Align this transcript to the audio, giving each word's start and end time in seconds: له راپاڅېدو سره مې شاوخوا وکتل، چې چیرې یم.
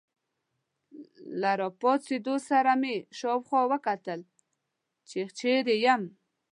له 1.41 1.51
راپاڅېدو 1.61 2.35
سره 2.49 2.71
مې 2.81 2.95
شاوخوا 3.19 3.61
وکتل، 3.71 4.19
چې 5.09 5.19
چیرې 5.39 5.75
یم. 5.85 6.03